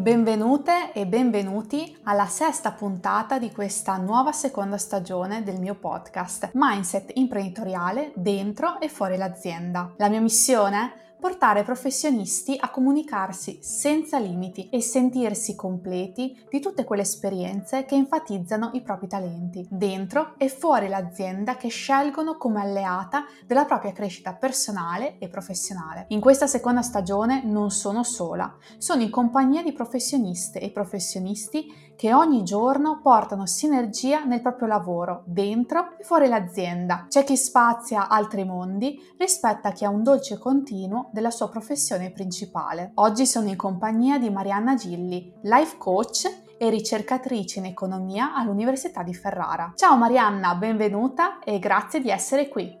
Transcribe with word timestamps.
Benvenute 0.00 0.94
e 0.94 1.06
benvenuti 1.06 1.94
alla 2.04 2.24
sesta 2.24 2.72
puntata 2.72 3.38
di 3.38 3.52
questa 3.52 3.98
nuova 3.98 4.32
seconda 4.32 4.78
stagione 4.78 5.42
del 5.42 5.60
mio 5.60 5.74
podcast 5.74 6.52
Mindset 6.54 7.10
imprenditoriale 7.16 8.12
dentro 8.14 8.80
e 8.80 8.88
fuori 8.88 9.18
l'azienda. 9.18 9.92
La 9.98 10.08
mia 10.08 10.22
missione 10.22 10.78
è 10.86 11.09
portare 11.20 11.62
professionisti 11.62 12.56
a 12.58 12.70
comunicarsi 12.70 13.58
senza 13.62 14.18
limiti 14.18 14.68
e 14.70 14.80
sentirsi 14.80 15.54
completi 15.54 16.36
di 16.50 16.58
tutte 16.58 16.82
quelle 16.82 17.02
esperienze 17.02 17.84
che 17.84 17.94
enfatizzano 17.94 18.70
i 18.72 18.80
propri 18.80 19.06
talenti, 19.06 19.64
dentro 19.70 20.34
e 20.38 20.48
fuori 20.48 20.88
l'azienda 20.88 21.56
che 21.56 21.68
scelgono 21.68 22.36
come 22.36 22.60
alleata 22.60 23.26
della 23.46 23.66
propria 23.66 23.92
crescita 23.92 24.32
personale 24.32 25.18
e 25.18 25.28
professionale. 25.28 26.06
In 26.08 26.20
questa 26.20 26.46
seconda 26.46 26.82
stagione 26.82 27.44
non 27.44 27.70
sono 27.70 28.02
sola, 28.02 28.56
sono 28.78 29.02
in 29.02 29.10
compagnia 29.10 29.62
di 29.62 29.72
professioniste 29.72 30.58
e 30.58 30.70
professionisti 30.70 31.88
che 32.00 32.14
ogni 32.14 32.44
giorno 32.44 33.00
portano 33.02 33.44
sinergia 33.44 34.24
nel 34.24 34.40
proprio 34.40 34.68
lavoro, 34.68 35.22
dentro 35.26 35.98
e 35.98 36.02
fuori 36.02 36.28
l'azienda. 36.28 37.04
C'è 37.10 37.24
chi 37.24 37.36
spazia 37.36 38.08
altri 38.08 38.42
mondi 38.44 38.98
rispetto 39.18 39.68
a 39.68 39.72
chi 39.72 39.84
ha 39.84 39.90
un 39.90 40.02
dolce 40.02 40.38
continuo 40.38 41.09
della 41.12 41.30
sua 41.30 41.48
professione 41.48 42.10
principale. 42.10 42.92
Oggi 42.94 43.26
sono 43.26 43.48
in 43.48 43.56
compagnia 43.56 44.18
di 44.18 44.30
Marianna 44.30 44.74
Gilli, 44.74 45.32
life 45.42 45.76
coach 45.78 46.48
e 46.62 46.68
ricercatrice 46.68 47.58
in 47.58 47.64
economia 47.64 48.34
all'Università 48.34 49.02
di 49.02 49.14
Ferrara. 49.14 49.72
Ciao 49.74 49.96
Marianna, 49.96 50.54
benvenuta 50.56 51.38
e 51.38 51.58
grazie 51.58 52.02
di 52.02 52.10
essere 52.10 52.48
qui. 52.48 52.78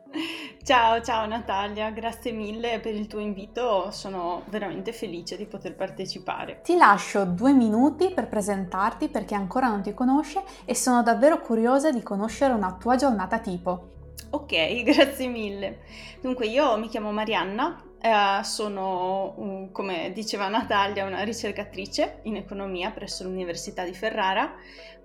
Ciao, 0.62 1.00
ciao 1.00 1.26
Natalia, 1.26 1.88
grazie 1.88 2.32
mille 2.32 2.78
per 2.80 2.94
il 2.94 3.06
tuo 3.06 3.20
invito, 3.20 3.90
sono 3.90 4.42
veramente 4.50 4.92
felice 4.92 5.38
di 5.38 5.46
poter 5.46 5.76
partecipare. 5.76 6.60
Ti 6.62 6.76
lascio 6.76 7.24
due 7.24 7.54
minuti 7.54 8.12
per 8.12 8.28
presentarti 8.28 9.08
per 9.08 9.24
chi 9.24 9.32
ancora 9.32 9.68
non 9.68 9.80
ti 9.80 9.94
conosce 9.94 10.42
e 10.66 10.74
sono 10.74 11.02
davvero 11.02 11.40
curiosa 11.40 11.90
di 11.90 12.02
conoscere 12.02 12.52
una 12.52 12.76
tua 12.78 12.96
giornata 12.96 13.38
tipo. 13.38 13.92
Ok, 14.28 14.82
grazie 14.84 15.26
mille. 15.26 15.78
Dunque, 16.20 16.46
io 16.46 16.76
mi 16.76 16.88
chiamo 16.88 17.10
Marianna, 17.12 17.82
eh, 18.00 18.42
sono, 18.44 19.34
un, 19.36 19.72
come 19.72 20.12
diceva 20.12 20.48
Natalia, 20.48 21.04
una 21.04 21.22
ricercatrice 21.22 22.20
in 22.22 22.36
economia 22.36 22.90
presso 22.90 23.24
l'Università 23.24 23.84
di 23.84 23.94
Ferrara, 23.94 24.54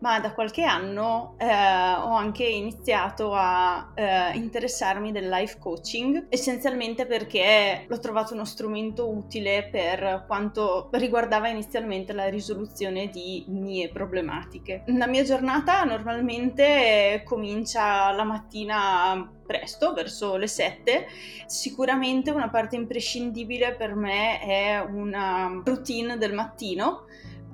ma 0.06 0.20
da 0.20 0.34
qualche 0.34 0.61
anno 0.61 1.34
eh, 1.39 1.48
ho 1.48 2.14
anche 2.14 2.44
iniziato 2.44 3.34
a 3.34 3.92
eh, 3.95 4.38
interessarmi 4.38 5.11
del 5.11 5.28
life 5.28 5.58
coaching, 5.58 6.28
essenzialmente 6.30 7.08
perché 7.08 7.86
l'ho 7.88 7.98
trovato 7.98 8.36
uno 8.36 8.45
strumento 8.45 9.09
utile 9.09 9.67
per 9.72 10.26
quanto 10.28 10.89
riguardava 10.92 11.48
inizialmente 11.48 12.14
la 12.14 12.30
risoluzione 12.30 13.09
di 13.09 13.45
mie 13.48 13.89
problematiche. 13.89 14.83
La 14.86 15.08
mia 15.08 15.23
giornata 15.23 15.83
normalmente 15.86 17.23
comincia 17.26 18.11
la 18.11 18.23
mattina 18.23 19.28
presto, 19.44 19.94
verso 19.94 20.36
le 20.36 20.48
7. 20.48 21.08
Sicuramente 21.48 22.30
una 22.30 22.50
parte 22.50 22.76
imprescindibile 22.76 23.73
per 23.73 23.95
me 23.95 24.39
è 24.39 24.80
una 24.88 25.64
routine 25.66 26.17
del 26.17 26.33
mattino. 26.33 27.06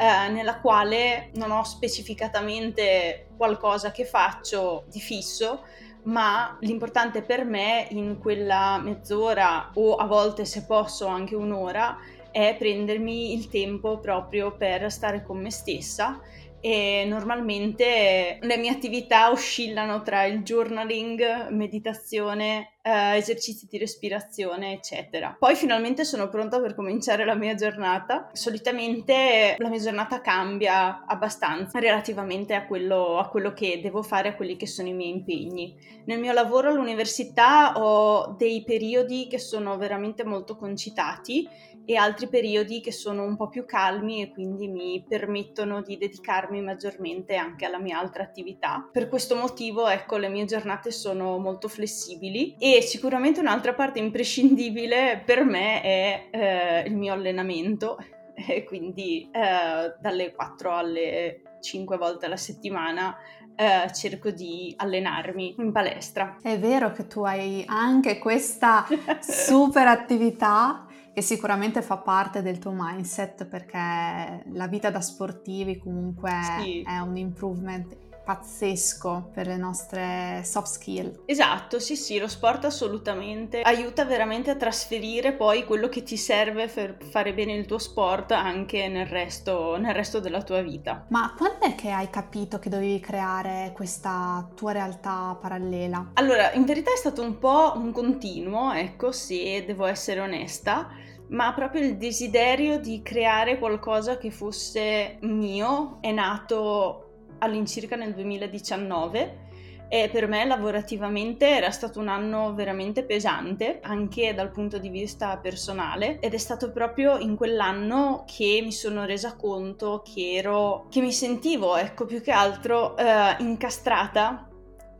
Eh, 0.01 0.29
nella 0.29 0.59
quale 0.59 1.29
non 1.35 1.51
ho 1.51 1.63
specificatamente 1.63 3.27
qualcosa 3.37 3.91
che 3.91 4.03
faccio 4.03 4.85
di 4.89 4.99
fisso, 4.99 5.63
ma 6.05 6.57
l'importante 6.61 7.21
per 7.21 7.45
me 7.45 7.85
in 7.91 8.17
quella 8.17 8.79
mezz'ora 8.81 9.69
o 9.75 9.97
a 9.97 10.07
volte 10.07 10.43
se 10.43 10.65
posso 10.65 11.05
anche 11.05 11.35
un'ora 11.35 11.99
è 12.31 12.55
prendermi 12.57 13.33
il 13.35 13.47
tempo 13.47 13.99
proprio 13.99 14.57
per 14.57 14.91
stare 14.91 15.21
con 15.21 15.39
me 15.39 15.51
stessa. 15.51 16.19
E 16.59 17.05
normalmente 17.07 18.39
le 18.41 18.57
mie 18.57 18.71
attività 18.71 19.29
oscillano 19.29 20.01
tra 20.01 20.23
il 20.23 20.41
journaling, 20.41 21.49
meditazione, 21.49 22.77
eh, 22.81 23.17
esercizi 23.17 23.67
di 23.69 23.77
respirazione, 23.77 24.73
eccetera. 24.73 25.35
Poi 25.37 25.55
finalmente 25.55 26.03
sono 26.03 26.29
pronta 26.29 26.59
per 26.59 26.75
cominciare 26.75 27.25
la 27.25 27.35
mia 27.35 27.55
giornata. 27.55 28.29
Solitamente 28.33 29.55
la 29.57 29.69
mia 29.69 29.79
giornata 29.79 30.21
cambia 30.21 31.05
abbastanza 31.05 31.79
relativamente 31.79 32.53
a 32.53 32.65
quello, 32.65 33.17
a 33.17 33.29
quello 33.29 33.53
che 33.53 33.79
devo 33.81 34.01
fare, 34.01 34.29
a 34.29 34.35
quelli 34.35 34.57
che 34.57 34.67
sono 34.67 34.87
i 34.87 34.93
miei 34.93 35.11
impegni. 35.11 35.75
Nel 36.05 36.19
mio 36.19 36.33
lavoro 36.33 36.69
all'università 36.69 37.73
ho 37.77 38.35
dei 38.37 38.63
periodi 38.63 39.27
che 39.27 39.37
sono 39.37 39.77
veramente 39.77 40.23
molto 40.23 40.55
concitati 40.55 41.47
e 41.85 41.95
altri 41.95 42.27
periodi 42.27 42.79
che 42.79 42.91
sono 42.91 43.23
un 43.23 43.35
po' 43.35 43.49
più 43.49 43.65
calmi 43.65 44.21
e 44.21 44.31
quindi 44.31 44.67
mi 44.67 45.03
permettono 45.07 45.81
di 45.81 45.97
dedicarmi 45.97 46.61
maggiormente 46.61 47.35
anche 47.35 47.65
alla 47.65 47.79
mia 47.79 47.99
altra 47.99 48.23
attività. 48.23 48.87
Per 48.91 49.09
questo 49.09 49.35
motivo, 49.35 49.87
ecco, 49.87 50.17
le 50.17 50.29
mie 50.29 50.45
giornate 50.45 50.91
sono 50.91 51.37
molto 51.37 51.67
flessibili 51.67 52.55
e 52.57 52.70
sicuramente 52.79 53.39
un'altra 53.39 53.73
parte 53.73 53.99
imprescindibile 53.99 55.21
per 55.25 55.43
me 55.43 55.81
è 55.81 56.27
eh, 56.31 56.87
il 56.87 56.95
mio 56.95 57.13
allenamento 57.13 57.97
e 58.33 58.63
quindi 58.63 59.29
eh, 59.31 59.93
dalle 59.99 60.31
4 60.31 60.71
alle 60.71 61.41
5 61.59 61.97
volte 61.97 62.27
alla 62.27 62.37
settimana 62.37 63.17
eh, 63.55 63.91
cerco 63.93 64.29
di 64.29 64.73
allenarmi 64.77 65.55
in 65.57 65.71
palestra. 65.71 66.37
È 66.41 66.57
vero 66.57 66.91
che 66.91 67.07
tu 67.07 67.23
hai 67.23 67.63
anche 67.67 68.17
questa 68.17 68.85
super 69.19 69.87
attività 69.87 70.85
che 71.13 71.21
sicuramente 71.21 71.81
fa 71.81 71.97
parte 71.97 72.41
del 72.41 72.57
tuo 72.57 72.71
mindset 72.73 73.45
perché 73.45 74.43
la 74.53 74.67
vita 74.67 74.89
da 74.89 75.01
sportivi 75.01 75.77
comunque 75.77 76.31
sì. 76.59 76.81
è 76.83 76.99
un 76.99 77.17
improvement 77.17 78.00
pazzesco 78.23 79.29
per 79.33 79.47
le 79.47 79.57
nostre 79.57 80.41
soft 80.43 80.67
skill. 80.67 81.23
Esatto, 81.25 81.79
sì, 81.79 81.95
sì, 81.95 82.19
lo 82.19 82.27
sport 82.27 82.65
assolutamente 82.65 83.61
aiuta 83.61 84.05
veramente 84.05 84.49
a 84.49 84.55
trasferire 84.55 85.33
poi 85.33 85.65
quello 85.65 85.89
che 85.89 86.03
ti 86.03 86.17
serve 86.17 86.67
per 86.67 86.97
fare 87.09 87.33
bene 87.33 87.53
il 87.53 87.65
tuo 87.65 87.77
sport 87.77 88.31
anche 88.31 88.87
nel 88.87 89.07
resto, 89.07 89.77
nel 89.77 89.93
resto 89.93 90.19
della 90.19 90.43
tua 90.43 90.61
vita. 90.61 91.05
Ma 91.09 91.33
quando 91.37 91.65
è 91.65 91.75
che 91.75 91.89
hai 91.89 92.09
capito 92.09 92.59
che 92.59 92.69
dovevi 92.69 92.99
creare 92.99 93.71
questa 93.73 94.49
tua 94.55 94.71
realtà 94.71 95.37
parallela? 95.39 96.11
Allora, 96.13 96.51
in 96.53 96.65
verità 96.65 96.91
è 96.93 96.97
stato 96.97 97.21
un 97.21 97.39
po' 97.39 97.73
un 97.75 97.91
continuo, 97.91 98.71
ecco, 98.71 99.11
se 99.11 99.63
devo 99.65 99.85
essere 99.85 100.19
onesta 100.19 100.89
ma 101.31 101.53
proprio 101.53 101.81
il 101.81 101.97
desiderio 101.97 102.77
di 102.79 103.01
creare 103.01 103.57
qualcosa 103.57 104.17
che 104.17 104.31
fosse 104.31 105.17
mio 105.21 105.97
è 106.01 106.11
nato 106.11 107.10
all'incirca 107.41 107.95
nel 107.95 108.13
2019 108.13 109.49
e 109.93 110.09
per 110.09 110.25
me 110.25 110.45
lavorativamente 110.45 111.49
era 111.49 111.69
stato 111.69 111.99
un 111.99 112.07
anno 112.07 112.53
veramente 112.53 113.03
pesante 113.03 113.79
anche 113.81 114.33
dal 114.33 114.49
punto 114.49 114.77
di 114.77 114.87
vista 114.87 115.37
personale 115.37 116.19
ed 116.19 116.33
è 116.33 116.37
stato 116.37 116.71
proprio 116.71 117.17
in 117.17 117.35
quell'anno 117.35 118.23
che 118.25 118.61
mi 118.63 118.71
sono 118.71 119.03
resa 119.03 119.35
conto 119.35 120.01
che 120.01 120.35
ero 120.35 120.87
che 120.89 121.01
mi 121.01 121.11
sentivo 121.11 121.75
ecco 121.75 122.05
più 122.05 122.21
che 122.21 122.31
altro 122.31 122.95
eh, 122.95 123.35
incastrata 123.39 124.50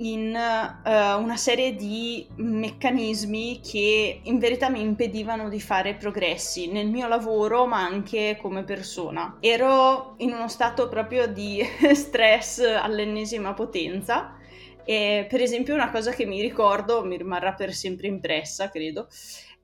in 0.02 0.34
uh, 0.34 1.22
una 1.22 1.38
serie 1.38 1.76
di 1.76 2.28
meccanismi 2.36 3.60
che 3.62 4.22
in 4.24 4.40
verità 4.40 4.70
mi 4.70 4.82
impedivano 4.82 5.50
di 5.50 5.60
fare 5.60 5.96
progressi 5.96 6.72
nel 6.72 6.88
mio 6.88 7.08
lavoro 7.08 7.66
ma 7.68 7.84
anche 7.84 8.38
come 8.42 8.64
persona. 8.64 9.38
Ero 9.40 10.16
in 10.18 10.34
uno 10.34 10.48
stato 10.48 10.88
proprio 10.88 11.28
di 11.28 11.64
stress 11.94 12.60
all'ennesima 12.60 13.54
potenza 13.54 14.38
e 14.84 15.28
per 15.30 15.42
esempio 15.42 15.76
una 15.76 15.92
cosa 15.92 16.12
che 16.12 16.26
mi 16.26 16.42
ricordo, 16.42 17.06
mi 17.06 17.18
rimarrà 17.18 17.54
per 17.54 17.74
sempre 17.74 18.08
impressa 18.08 18.70
credo, 18.70 19.08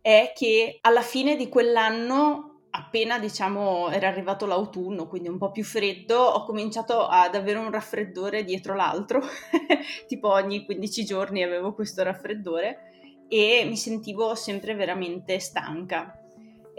è 0.02 0.34
che 0.36 0.78
alla 0.82 1.02
fine 1.02 1.36
di 1.36 1.50
quell'anno 1.50 2.57
appena 2.78 3.18
diciamo 3.18 3.90
era 3.90 4.08
arrivato 4.08 4.46
l'autunno, 4.46 5.08
quindi 5.08 5.30
un 5.30 5.38
po' 5.38 5.52
più 5.52 5.64
freddo, 5.64 6.18
ho 6.20 6.46
cominciato 6.46 7.08
ad 7.08 7.34
avere 7.34 7.58
un 7.58 7.72
raffreddore 7.72 8.44
dietro 8.44 8.76
l'altro, 8.76 9.22
tipo 10.08 10.30
ogni 10.30 10.64
15 10.64 11.04
giorni 11.04 11.42
avevo 11.42 11.74
questo 11.74 12.04
raffreddore 12.04 13.26
e 13.28 13.66
mi 13.68 13.76
sentivo 13.76 14.36
sempre 14.36 14.76
veramente 14.76 15.40
stanca. 15.40 16.22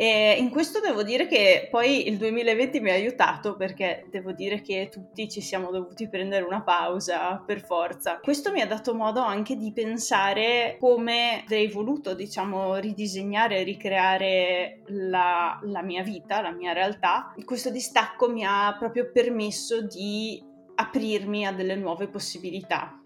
E 0.00 0.36
in 0.38 0.50
questo 0.50 0.78
devo 0.78 1.02
dire 1.02 1.26
che 1.26 1.66
poi 1.68 2.06
il 2.06 2.18
2020 2.18 2.78
mi 2.78 2.90
ha 2.90 2.94
aiutato 2.94 3.56
perché 3.56 4.06
devo 4.12 4.30
dire 4.30 4.60
che 4.60 4.88
tutti 4.92 5.28
ci 5.28 5.40
siamo 5.40 5.72
dovuti 5.72 6.08
prendere 6.08 6.44
una 6.44 6.62
pausa 6.62 7.42
per 7.44 7.64
forza. 7.64 8.20
Questo 8.22 8.52
mi 8.52 8.60
ha 8.60 8.66
dato 8.68 8.94
modo 8.94 9.18
anche 9.18 9.56
di 9.56 9.72
pensare 9.72 10.76
come 10.78 11.42
avrei 11.42 11.66
voluto, 11.66 12.14
diciamo, 12.14 12.76
ridisegnare 12.76 13.58
e 13.58 13.62
ricreare 13.64 14.82
la, 14.86 15.58
la 15.64 15.82
mia 15.82 16.04
vita, 16.04 16.42
la 16.42 16.52
mia 16.52 16.72
realtà. 16.72 17.34
Questo 17.44 17.70
distacco 17.70 18.30
mi 18.30 18.44
ha 18.44 18.76
proprio 18.78 19.10
permesso 19.10 19.82
di 19.82 20.40
aprirmi 20.76 21.44
a 21.44 21.50
delle 21.50 21.74
nuove 21.74 22.06
possibilità 22.06 22.97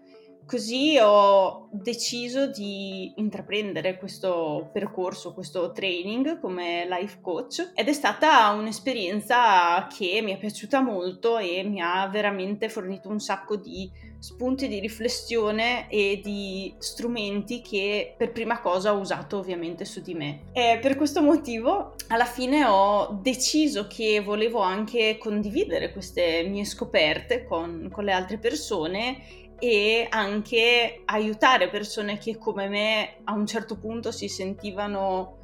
così 0.45 0.97
ho 0.99 1.69
deciso 1.71 2.47
di 2.47 3.13
intraprendere 3.15 3.97
questo 3.97 4.69
percorso, 4.71 5.33
questo 5.33 5.71
training 5.71 6.39
come 6.39 6.87
life 6.87 7.19
coach 7.21 7.71
ed 7.73 7.87
è 7.87 7.93
stata 7.93 8.49
un'esperienza 8.49 9.87
che 9.87 10.21
mi 10.21 10.33
è 10.33 10.37
piaciuta 10.37 10.81
molto 10.81 11.37
e 11.37 11.63
mi 11.63 11.81
ha 11.81 12.07
veramente 12.07 12.69
fornito 12.69 13.09
un 13.09 13.19
sacco 13.19 13.55
di 13.55 13.89
spunti 14.23 14.69
di 14.69 14.79
riflessione 14.79 15.89
e 15.89 16.21
di 16.23 16.73
strumenti 16.77 17.61
che 17.61 18.15
per 18.17 18.31
prima 18.31 18.61
cosa 18.61 18.93
ho 18.93 18.99
usato 18.99 19.37
ovviamente 19.37 19.83
su 19.83 20.01
di 20.01 20.13
me. 20.13 20.43
E 20.53 20.79
per 20.81 20.95
questo 20.95 21.21
motivo 21.21 21.95
alla 22.07 22.23
fine 22.23 22.63
ho 22.63 23.19
deciso 23.21 23.85
che 23.87 24.21
volevo 24.21 24.61
anche 24.61 25.17
condividere 25.17 25.91
queste 25.91 26.43
mie 26.43 26.63
scoperte 26.63 27.43
con, 27.43 27.89
con 27.91 28.05
le 28.05 28.13
altre 28.13 28.37
persone 28.37 29.42
e 29.63 30.07
anche 30.09 31.03
aiutare 31.05 31.69
persone 31.69 32.17
che 32.17 32.37
come 32.37 32.67
me 32.67 33.15
a 33.23 33.31
un 33.31 33.47
certo 33.47 33.77
punto 33.77 34.11
si 34.11 34.27
sentivano 34.27 35.37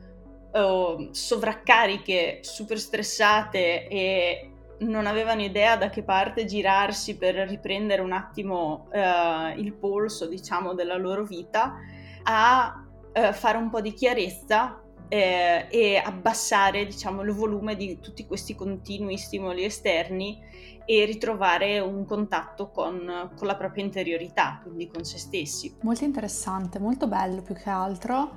uh, 0.51 1.07
sovraccariche, 1.13 2.39
super 2.41 2.77
stressate 2.77 3.87
e 3.87 4.51
non 4.79 5.07
avevano 5.07 5.41
idea 5.41 5.77
da 5.77 5.89
che 5.89 6.03
parte 6.03 6.43
girarsi 6.43 7.15
per 7.15 7.35
riprendere 7.47 8.01
un 8.01 8.11
attimo 8.11 8.89
uh, 8.91 9.57
il 9.57 9.73
polso, 9.79 10.27
diciamo, 10.27 10.73
della 10.73 10.97
loro 10.97 11.23
vita, 11.23 11.75
a 12.23 12.85
uh, 13.13 13.31
fare 13.31 13.57
un 13.57 13.69
po' 13.69 13.79
di 13.79 13.93
chiarezza 13.93 14.83
eh, 15.07 15.65
e 15.69 15.95
abbassare, 15.95 16.85
diciamo, 16.85 17.21
il 17.21 17.31
volume 17.31 17.77
di 17.77 17.99
tutti 18.01 18.27
questi 18.27 18.53
continui 18.53 19.17
stimoli 19.17 19.63
esterni 19.63 20.39
e 20.91 21.05
ritrovare 21.05 21.77
un 21.77 22.03
contatto 22.03 22.71
con, 22.71 23.31
con 23.35 23.45
la 23.45 23.55
propria 23.55 23.83
interiorità, 23.83 24.59
quindi 24.63 24.87
con 24.87 25.05
se 25.05 25.19
stessi. 25.19 25.75
Molto 25.81 26.03
interessante, 26.03 26.79
molto 26.79 27.05
bello 27.05 27.43
più 27.43 27.53
che 27.53 27.69
altro. 27.69 28.31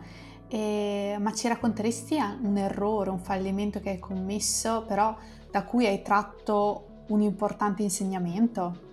E, 0.49 1.17
ma 1.19 1.33
ci 1.33 1.49
racconteresti 1.49 2.19
un 2.43 2.59
errore, 2.59 3.09
un 3.09 3.21
fallimento 3.21 3.81
che 3.81 3.89
hai 3.89 3.99
commesso, 3.99 4.85
però 4.87 5.17
da 5.51 5.65
cui 5.65 5.87
hai 5.87 6.03
tratto 6.03 7.05
un 7.07 7.23
importante 7.23 7.85
insegnamento? 7.85 8.91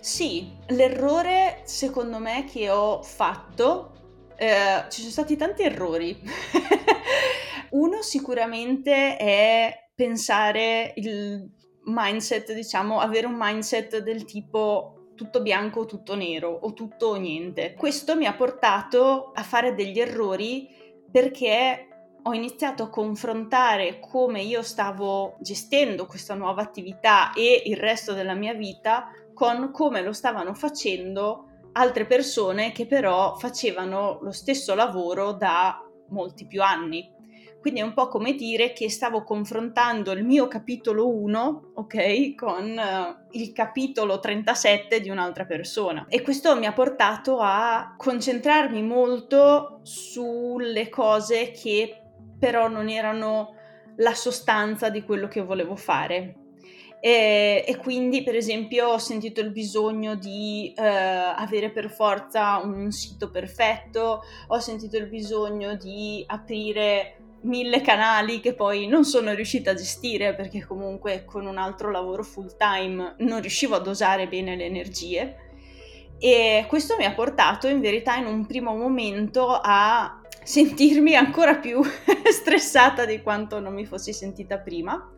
Sì, 0.00 0.50
l'errore 0.68 1.60
secondo 1.64 2.18
me 2.20 2.46
che 2.46 2.70
ho 2.70 3.02
fatto, 3.02 4.30
eh, 4.34 4.86
ci 4.88 5.00
sono 5.00 5.12
stati 5.12 5.36
tanti 5.36 5.62
errori. 5.62 6.18
Uno 7.72 8.00
sicuramente 8.00 9.18
è 9.18 9.90
pensare 9.94 10.94
il 10.96 11.60
mindset, 11.84 12.52
diciamo, 12.52 13.00
avere 13.00 13.26
un 13.26 13.36
mindset 13.36 13.98
del 13.98 14.24
tipo 14.24 15.10
tutto 15.14 15.42
bianco 15.42 15.80
o 15.80 15.86
tutto 15.86 16.14
nero 16.14 16.50
o 16.50 16.72
tutto 16.72 17.08
o 17.08 17.14
niente. 17.16 17.74
Questo 17.74 18.16
mi 18.16 18.26
ha 18.26 18.34
portato 18.34 19.32
a 19.34 19.42
fare 19.42 19.74
degli 19.74 20.00
errori 20.00 20.68
perché 21.10 21.88
ho 22.24 22.32
iniziato 22.32 22.84
a 22.84 22.88
confrontare 22.88 23.98
come 23.98 24.42
io 24.42 24.62
stavo 24.62 25.36
gestendo 25.40 26.06
questa 26.06 26.34
nuova 26.34 26.62
attività 26.62 27.32
e 27.32 27.62
il 27.66 27.76
resto 27.76 28.12
della 28.12 28.34
mia 28.34 28.54
vita 28.54 29.08
con 29.34 29.70
come 29.72 30.02
lo 30.02 30.12
stavano 30.12 30.54
facendo 30.54 31.48
altre 31.72 32.06
persone 32.06 32.70
che 32.72 32.86
però 32.86 33.34
facevano 33.34 34.18
lo 34.22 34.30
stesso 34.30 34.74
lavoro 34.74 35.32
da 35.32 35.84
molti 36.08 36.46
più 36.46 36.62
anni. 36.62 37.10
Quindi 37.62 37.78
è 37.78 37.84
un 37.84 37.94
po' 37.94 38.08
come 38.08 38.34
dire 38.34 38.72
che 38.72 38.90
stavo 38.90 39.22
confrontando 39.22 40.10
il 40.10 40.24
mio 40.24 40.48
capitolo 40.48 41.08
1, 41.08 41.70
ok, 41.74 42.34
con 42.34 42.76
uh, 42.76 43.36
il 43.38 43.52
capitolo 43.52 44.18
37 44.18 45.00
di 45.00 45.08
un'altra 45.10 45.44
persona. 45.44 46.06
E 46.08 46.22
questo 46.22 46.58
mi 46.58 46.66
ha 46.66 46.72
portato 46.72 47.38
a 47.38 47.94
concentrarmi 47.96 48.82
molto 48.82 49.78
sulle 49.84 50.88
cose 50.88 51.52
che 51.52 52.02
però 52.36 52.66
non 52.66 52.88
erano 52.88 53.54
la 53.98 54.14
sostanza 54.14 54.88
di 54.88 55.04
quello 55.04 55.28
che 55.28 55.40
volevo 55.40 55.76
fare. 55.76 56.38
E, 56.98 57.64
e, 57.64 57.76
quindi, 57.76 58.24
per 58.24 58.34
esempio, 58.34 58.88
ho 58.88 58.98
sentito 58.98 59.40
il 59.40 59.52
bisogno 59.52 60.16
di 60.16 60.74
eh, 60.76 60.84
avere 60.84 61.70
per 61.70 61.90
forza 61.90 62.56
un 62.58 62.90
sito 62.90 63.30
perfetto, 63.30 64.22
ho 64.48 64.58
sentito 64.58 64.96
il 64.96 65.06
bisogno 65.06 65.76
di 65.76 66.24
aprire 66.26 67.18
mille 67.42 67.80
canali 67.80 68.40
che 68.40 68.54
poi 68.54 68.86
non 68.86 69.04
sono 69.04 69.32
riuscita 69.32 69.72
a 69.72 69.74
gestire 69.74 70.34
perché 70.34 70.64
comunque 70.64 71.24
con 71.24 71.46
un 71.46 71.58
altro 71.58 71.90
lavoro 71.90 72.22
full 72.22 72.56
time 72.56 73.14
non 73.18 73.40
riuscivo 73.40 73.74
a 73.74 73.80
dosare 73.80 74.28
bene 74.28 74.56
le 74.56 74.64
energie. 74.64 75.36
E 76.18 76.64
questo 76.68 76.94
mi 76.96 77.04
ha 77.04 77.12
portato 77.12 77.66
in 77.66 77.80
verità 77.80 78.16
in 78.16 78.26
un 78.26 78.46
primo 78.46 78.76
momento 78.76 79.58
a 79.60 80.20
sentirmi 80.44 81.14
ancora 81.14 81.56
più 81.56 81.82
stressata 82.30 83.04
di 83.04 83.22
quanto 83.22 83.58
non 83.60 83.74
mi 83.74 83.86
fossi 83.86 84.12
sentita 84.12 84.58
prima. 84.58 85.10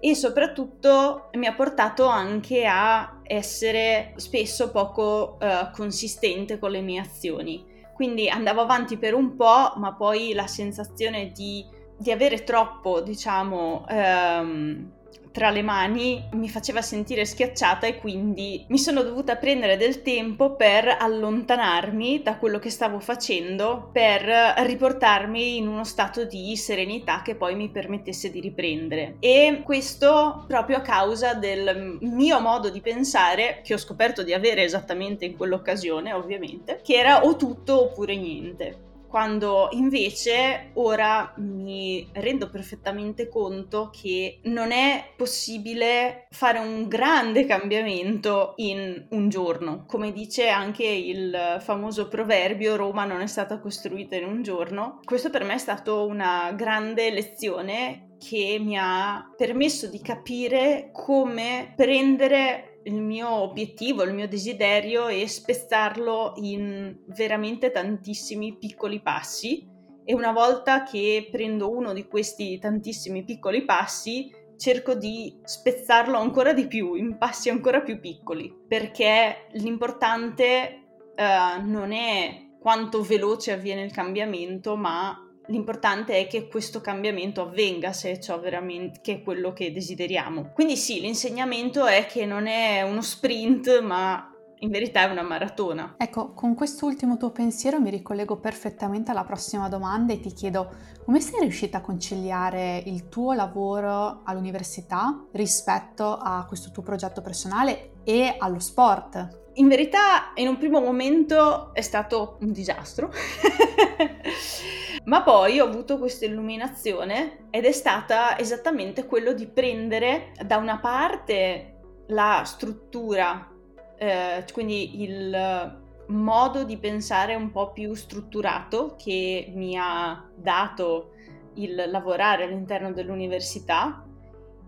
E 0.00 0.14
soprattutto 0.14 1.28
mi 1.34 1.46
ha 1.46 1.54
portato 1.54 2.06
anche 2.06 2.64
a 2.64 3.20
essere 3.24 4.12
spesso 4.16 4.70
poco 4.70 5.38
uh, 5.40 5.70
consistente 5.72 6.58
con 6.58 6.70
le 6.70 6.80
mie 6.80 7.00
azioni 7.00 7.76
quindi 7.98 8.28
andavo 8.28 8.60
avanti 8.60 8.96
per 8.96 9.12
un 9.12 9.34
po', 9.34 9.72
ma 9.74 9.92
poi 9.92 10.32
la 10.32 10.46
sensazione 10.46 11.32
di, 11.32 11.66
di 11.96 12.12
avere 12.12 12.44
troppo, 12.44 13.00
diciamo, 13.00 13.84
ehm, 13.88 14.92
tra 15.38 15.50
le 15.50 15.62
mani 15.62 16.28
mi 16.32 16.48
faceva 16.48 16.82
sentire 16.82 17.24
schiacciata 17.24 17.86
e 17.86 17.98
quindi 17.98 18.64
mi 18.70 18.78
sono 18.78 19.02
dovuta 19.02 19.36
prendere 19.36 19.76
del 19.76 20.02
tempo 20.02 20.56
per 20.56 20.96
allontanarmi 20.98 22.22
da 22.22 22.38
quello 22.38 22.58
che 22.58 22.70
stavo 22.70 22.98
facendo 22.98 23.90
per 23.92 24.22
riportarmi 24.66 25.58
in 25.58 25.68
uno 25.68 25.84
stato 25.84 26.24
di 26.24 26.56
serenità 26.56 27.22
che 27.22 27.36
poi 27.36 27.54
mi 27.54 27.68
permettesse 27.68 28.32
di 28.32 28.40
riprendere. 28.40 29.16
E 29.20 29.62
questo 29.64 30.44
proprio 30.48 30.78
a 30.78 30.82
causa 30.82 31.34
del 31.34 31.98
mio 32.00 32.40
modo 32.40 32.68
di 32.68 32.80
pensare 32.80 33.60
che 33.62 33.74
ho 33.74 33.78
scoperto 33.78 34.24
di 34.24 34.32
avere 34.32 34.64
esattamente 34.64 35.24
in 35.24 35.36
quell'occasione, 35.36 36.12
ovviamente, 36.12 36.80
che 36.82 36.94
era 36.94 37.24
o 37.24 37.36
tutto 37.36 37.82
oppure 37.82 38.16
niente 38.16 38.86
quando 39.08 39.68
invece 39.72 40.70
ora 40.74 41.32
mi 41.38 42.08
rendo 42.12 42.50
perfettamente 42.50 43.28
conto 43.28 43.90
che 43.90 44.40
non 44.44 44.70
è 44.70 45.12
possibile 45.16 46.26
fare 46.30 46.58
un 46.58 46.86
grande 46.88 47.46
cambiamento 47.46 48.52
in 48.56 49.06
un 49.10 49.28
giorno. 49.28 49.84
Come 49.86 50.12
dice 50.12 50.48
anche 50.48 50.84
il 50.84 51.58
famoso 51.60 52.08
proverbio 52.08 52.76
Roma 52.76 53.04
non 53.04 53.20
è 53.20 53.26
stata 53.26 53.58
costruita 53.58 54.16
in 54.16 54.24
un 54.24 54.42
giorno. 54.42 55.00
Questo 55.04 55.30
per 55.30 55.44
me 55.44 55.54
è 55.54 55.58
stato 55.58 56.06
una 56.06 56.52
grande 56.52 57.10
lezione 57.10 58.08
che 58.18 58.58
mi 58.60 58.76
ha 58.76 59.32
permesso 59.36 59.86
di 59.86 60.00
capire 60.00 60.90
come 60.92 61.72
prendere 61.76 62.67
il 62.88 63.00
mio 63.00 63.30
obiettivo, 63.30 64.02
il 64.02 64.14
mio 64.14 64.26
desiderio 64.26 65.08
e 65.08 65.28
spezzarlo 65.28 66.34
in 66.36 66.96
veramente 67.06 67.70
tantissimi 67.70 68.56
piccoli 68.56 69.00
passi 69.00 69.66
e 70.04 70.14
una 70.14 70.32
volta 70.32 70.84
che 70.84 71.28
prendo 71.30 71.70
uno 71.70 71.92
di 71.92 72.06
questi 72.06 72.58
tantissimi 72.58 73.24
piccoli 73.24 73.64
passi 73.64 74.34
cerco 74.56 74.94
di 74.94 75.38
spezzarlo 75.44 76.18
ancora 76.18 76.52
di 76.52 76.66
più 76.66 76.94
in 76.94 77.18
passi 77.18 77.50
ancora 77.50 77.82
più 77.82 78.00
piccoli 78.00 78.52
perché 78.66 79.46
l'importante 79.52 80.82
uh, 81.14 81.62
non 81.64 81.92
è 81.92 82.46
quanto 82.58 83.02
veloce 83.02 83.52
avviene 83.52 83.82
il 83.82 83.92
cambiamento 83.92 84.76
ma 84.76 85.14
L'importante 85.48 86.18
è 86.18 86.26
che 86.26 86.48
questo 86.48 86.80
cambiamento 86.80 87.42
avvenga 87.42 87.92
se 87.92 88.20
ciò 88.20 88.38
veramente 88.38 89.00
che 89.02 89.14
è 89.14 89.22
quello 89.22 89.52
che 89.52 89.72
desideriamo. 89.72 90.52
Quindi 90.52 90.76
sì, 90.76 91.00
l'insegnamento 91.00 91.86
è 91.86 92.06
che 92.06 92.26
non 92.26 92.46
è 92.46 92.82
uno 92.82 93.00
sprint, 93.00 93.80
ma 93.80 94.30
in 94.60 94.70
verità 94.70 95.02
è 95.02 95.10
una 95.10 95.22
maratona. 95.22 95.94
Ecco, 95.96 96.32
con 96.32 96.54
quest'ultimo 96.54 97.16
tuo 97.16 97.30
pensiero 97.30 97.80
mi 97.80 97.90
ricollego 97.90 98.36
perfettamente 98.36 99.10
alla 99.10 99.24
prossima 99.24 99.68
domanda 99.68 100.12
e 100.12 100.20
ti 100.20 100.32
chiedo 100.32 100.70
come 101.04 101.20
sei 101.20 101.40
riuscita 101.40 101.78
a 101.78 101.80
conciliare 101.80 102.82
il 102.86 103.08
tuo 103.08 103.32
lavoro 103.32 104.22
all'università 104.24 105.24
rispetto 105.32 106.16
a 106.16 106.44
questo 106.46 106.70
tuo 106.70 106.82
progetto 106.82 107.20
personale 107.20 107.92
e 108.04 108.34
allo 108.38 108.58
sport? 108.58 109.46
In 109.58 109.66
verità, 109.66 110.32
in 110.34 110.46
un 110.46 110.56
primo 110.56 110.80
momento 110.80 111.74
è 111.74 111.80
stato 111.80 112.36
un 112.40 112.52
disastro. 112.52 113.10
Ma 115.04 115.22
poi 115.22 115.58
ho 115.58 115.64
avuto 115.64 115.98
questa 115.98 116.26
illuminazione 116.26 117.48
ed 117.50 117.64
è 117.64 117.72
stata 117.72 118.38
esattamente 118.38 119.06
quello 119.06 119.32
di 119.32 119.48
prendere 119.48 120.32
da 120.44 120.58
una 120.58 120.78
parte 120.78 121.78
la 122.08 122.42
struttura, 122.44 123.50
eh, 123.96 124.44
quindi 124.52 125.02
il 125.02 125.86
modo 126.06 126.62
di 126.62 126.76
pensare 126.76 127.34
un 127.34 127.50
po' 127.50 127.72
più 127.72 127.94
strutturato 127.94 128.94
che 128.96 129.50
mi 129.54 129.76
ha 129.76 130.24
dato 130.36 131.14
il 131.54 131.84
lavorare 131.88 132.44
all'interno 132.44 132.92
dell'università 132.92 134.04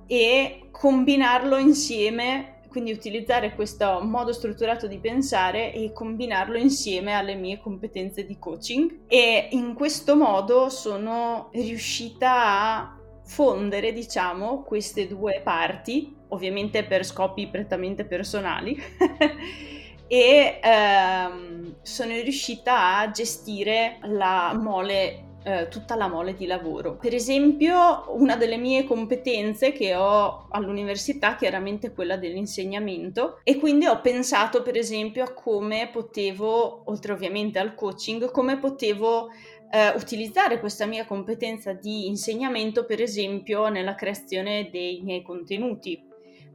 e 0.07 0.69
combinarlo 0.73 1.57
insieme 1.59 2.60
quindi 2.71 2.93
utilizzare 2.93 3.55
questo 3.55 4.01
modo 4.01 4.33
strutturato 4.33 4.87
di 4.87 4.99
pensare 4.99 5.75
e 5.75 5.93
combinarlo 5.93 6.57
insieme 6.57 7.15
alle 7.15 7.35
mie 7.35 7.59
competenze 7.59 8.25
di 8.25 8.39
coaching. 8.39 9.01
E 9.09 9.49
in 9.51 9.75
questo 9.75 10.15
modo 10.15 10.69
sono 10.69 11.51
riuscita 11.53 12.33
a 12.33 12.99
fondere, 13.25 13.93
diciamo, 13.93 14.63
queste 14.63 15.09
due 15.09 15.41
parti, 15.43 16.17
ovviamente 16.29 16.85
per 16.85 17.05
scopi 17.05 17.49
prettamente 17.49 18.05
personali, 18.05 18.77
e 20.07 20.61
ehm, 20.63 21.77
sono 21.83 22.13
riuscita 22.13 22.99
a 22.99 23.11
gestire 23.11 23.99
la 24.03 24.57
mole 24.57 25.25
eh, 25.43 25.69
tutta 25.69 25.95
la 25.95 26.09
mole 26.09 26.35
di 26.35 26.47
lavoro. 26.47 26.97
Per 26.97 27.15
esempio, 27.15 28.05
una 28.09 28.37
delle 28.37 28.57
mie 28.57 28.85
competenze 28.85 29.73
che 29.73 29.95
ho 29.95 30.47
all'università 30.51 31.37
chiaramente 31.37 31.93
quella 31.93 32.17
dell'insegnamento 32.17 33.41
e 33.43 33.57
quindi 33.57 33.87
ho 33.87 34.01
pensato 34.01 34.63
per 34.63 34.77
esempio 34.77 35.25
a 35.25 35.33
come 35.33 35.89
potevo, 35.93 36.83
oltre 36.91 37.13
ovviamente 37.13 37.59
al 37.59 37.75
coaching, 37.75 38.31
come 38.31 38.59
potevo 38.59 39.29
eh, 39.71 39.89
utilizzare 39.97 40.61
questa 40.61 40.85
mia 40.85 41.07
competenza 41.07 41.73
di 41.73 42.07
insegnamento 42.07 42.85
per 42.85 43.01
esempio 43.01 43.69
nella 43.69 43.95
creazione 43.95 44.69
dei 44.71 45.01
miei 45.03 45.23
contenuti. 45.23 46.09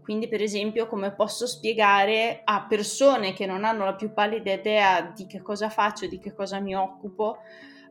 Quindi, 0.04 0.28
per 0.28 0.40
esempio, 0.40 0.86
come 0.86 1.16
posso 1.16 1.48
spiegare 1.48 2.42
a 2.44 2.68
persone 2.70 3.34
che 3.34 3.48
non 3.48 3.64
hanno 3.64 3.86
la 3.86 3.96
più 3.96 4.14
pallida 4.14 4.54
idea 4.54 5.02
di 5.02 5.26
che 5.26 5.42
cosa 5.42 5.72
faccio, 5.72 6.06
di 6.06 6.20
che 6.20 6.32
cosa 6.32 6.60
mi 6.60 6.76
occupo, 6.76 7.40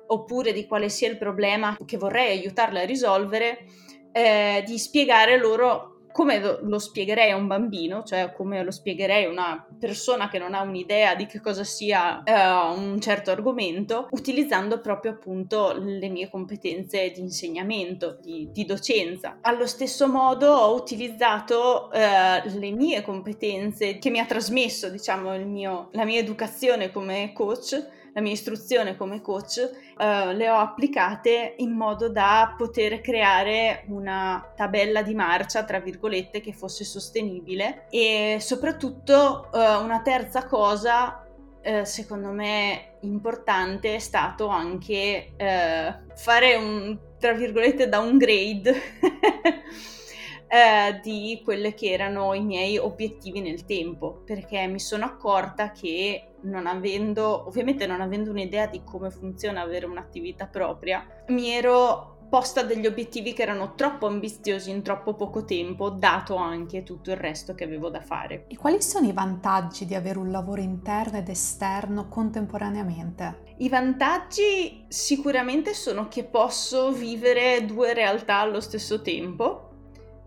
oppure 0.07 0.53
di 0.53 0.67
quale 0.67 0.89
sia 0.89 1.09
il 1.09 1.19
problema 1.19 1.77
che 1.85 1.97
vorrei 1.97 2.39
aiutarle 2.39 2.83
a 2.83 2.87
risolvere, 2.87 3.67
eh, 4.13 4.63
di 4.67 4.79
spiegare 4.79 5.39
loro 5.39 5.95
come 6.15 6.61
lo, 6.63 6.79
spiegherei 6.79 7.33
a 7.33 7.37
un 7.37 7.49
bambino, 7.49 8.05
cioè 8.05 8.33
come 8.33 8.63
lo 8.63 8.71
spiegherei 8.71 9.25
a 9.25 9.29
una 9.29 9.67
persona 9.81 10.29
che 10.29 10.39
non 10.39 10.55
ha 10.55 10.61
un'idea 10.61 11.17
di 11.17 11.27
che 11.27 11.41
cosa 11.41 11.65
sia 11.65 12.23
uh, 12.25 12.81
un 12.81 13.01
certo 13.01 13.33
argomento, 13.33 14.07
utilizzando 14.13 14.81
proprio 14.81 15.11
appunto 15.11 15.75
le 15.77 16.09
mie 16.09 16.31
competenze 16.31 17.11
di 17.11 17.19
insegnamento, 17.19 18.17
di, 18.23 18.49
di 18.53 18.65
docenza. 18.65 19.39
Allo 19.41 19.67
stesso 19.67 20.07
modo 20.07 20.53
ho 20.53 20.77
utilizzato 20.77 21.91
uh, 21.93 22.59
le 22.61 22.71
mie 22.71 23.03
competenze 23.03 23.99
che 23.99 24.09
mi 24.09 24.21
ha 24.21 24.25
trasmesso, 24.25 24.91
diciamo, 24.91 25.37
mio, 25.39 25.89
la 25.95 26.05
mia 26.05 26.21
educazione 26.21 26.93
come 26.93 27.33
coach 27.35 28.04
la 28.15 28.21
mia 28.21 28.33
istruzione 28.33 28.97
come 28.97 29.21
coach, 29.21 29.71
uh, 29.99 30.31
le 30.33 30.49
ho 30.49 30.57
applicate 30.57 31.55
in 31.59 31.73
modo 31.73 32.09
da 32.09 32.55
poter 32.57 33.01
creare 33.01 33.85
una 33.89 34.53
tabella 34.57 35.03
di 35.03 35.15
marcia, 35.15 35.65
tra 35.65 35.81
virgolette, 35.81 36.41
che 36.41 36.53
fosse 36.53 36.85
sostenibile 36.85 37.87
e 37.91 38.39
soprattutto 38.41 39.51
uh, 39.53 39.59
una 39.83 40.01
terza 40.01 40.47
cosa 40.47 41.27
uh, 41.63 41.85
secondo 41.85 42.31
me 42.31 42.99
importante 43.01 43.97
è 43.97 43.99
stato 43.99 44.47
anche 44.47 45.33
fare 46.15 46.55
un 46.55 46.99
tra 47.19 47.33
virgolette 47.33 47.89
downgrade 47.89 48.75
eh, 50.47 51.01
di 51.03 51.41
quelli 51.43 51.75
che 51.75 51.91
erano 51.91 52.35
i 52.35 52.43
miei 52.43 52.79
obiettivi 52.79 53.41
nel 53.41 53.65
tempo, 53.65 54.23
perché 54.25 54.67
mi 54.67 54.79
sono 54.79 55.05
accorta 55.05 55.73
che 55.73 56.34
non 56.45 56.67
avendo, 56.67 57.47
ovviamente 57.47 57.87
non 57.87 58.01
avendo 58.01 58.31
un'idea 58.31 58.67
di 58.67 58.83
come 58.85 59.11
funziona 59.11 59.61
avere 59.61 59.87
un'attività 59.87 60.47
propria, 60.47 61.07
mi 61.29 61.51
ero 61.51 62.15
posta 62.29 62.63
degli 62.63 62.87
obiettivi 62.87 63.33
che 63.33 63.43
erano 63.43 63.75
troppo 63.75 64.07
ambiziosi 64.07 64.71
in 64.71 64.83
troppo 64.83 65.15
poco 65.15 65.45
tempo, 65.45 65.91
dato 65.91 66.35
anche 66.35 66.83
tutto 66.83 67.11
il 67.11 67.17
resto 67.17 67.55
che 67.55 67.65
avevo 67.65 67.91
da 67.91 68.01
fare. 68.01 68.47
E 68.49 68.57
quali 68.57 68.83
sono 68.83 69.07
i 69.07 69.13
vantaggi 69.13 69.87
di 69.87 69.95
avere 69.95 70.19
un 70.19 70.33
lavoro 70.33 70.61
interno 70.61 71.19
ed 71.19 71.29
esterno 71.29 72.09
contemporaneamente? 72.09 73.43
I 73.59 73.69
vantaggi 73.69 74.85
sicuramente 74.89 75.75
sono 75.75 76.09
che 76.09 76.25
posso 76.25 76.91
vivere 76.91 77.65
due 77.67 77.95
realtà 77.95 78.39
allo 78.39 78.61
stesso 78.61 79.01
tempo, 79.01 79.71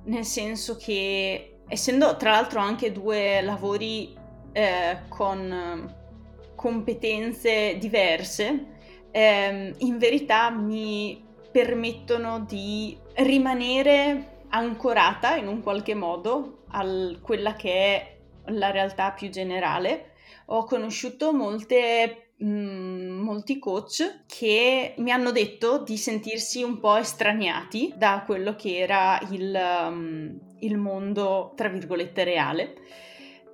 nel 0.05 0.23
senso 0.23 0.77
che 0.77 1.59
essendo 1.67 2.15
tra 2.15 2.31
l'altro 2.31 2.61
anche 2.61 2.93
due 2.93 3.41
lavori 3.41 4.15
eh, 4.53 4.99
con 5.09 5.93
competenze 6.57 7.77
diverse, 7.77 8.65
eh, 9.11 9.73
in 9.77 9.97
verità 9.99 10.49
mi 10.49 11.23
permettono 11.51 12.39
di 12.39 12.97
rimanere 13.13 14.39
ancorata 14.49 15.35
in 15.35 15.47
un 15.47 15.61
qualche 15.61 15.93
modo 15.93 16.63
a 16.69 16.83
quella 17.21 17.53
che 17.53 17.71
è 17.71 18.17
la 18.47 18.71
realtà 18.71 19.11
più 19.11 19.29
generale. 19.29 20.13
Ho 20.47 20.63
conosciuto 20.63 21.31
molte 21.31 22.31
mh, 22.37 22.47
mm, 22.47 23.19
molti 23.19 23.59
coach 23.59 24.23
che 24.25 24.95
mi 24.97 25.11
hanno 25.11 25.31
detto 25.31 25.83
di 25.83 25.95
sentirsi 25.95 26.63
un 26.63 26.79
po' 26.79 26.95
estraniati 26.95 27.93
da 27.95 28.23
quello 28.25 28.55
che 28.55 28.77
era 28.77 29.19
il, 29.29 29.55
um, 29.55 30.39
il 30.59 30.77
mondo, 30.77 31.53
tra 31.55 31.69
virgolette, 31.69 32.23
reale 32.23 32.75